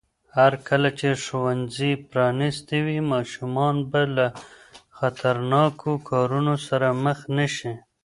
هرکله 0.37 0.89
چې 0.99 1.07
ښوونځي 1.23 1.91
پرانیستي 2.09 2.79
وي، 2.85 2.99
ماشومان 3.13 3.75
به 3.91 4.01
له 4.15 4.27
خطرناکو 4.97 5.91
کارونو 6.09 6.53
سره 6.67 6.87
مخ 7.03 7.19
نه 7.37 7.47
شي. 7.55 7.73